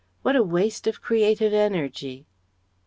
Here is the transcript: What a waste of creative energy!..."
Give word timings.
What 0.23 0.35
a 0.35 0.41
waste 0.41 0.87
of 0.87 0.99
creative 1.03 1.53
energy!..." 1.53 2.25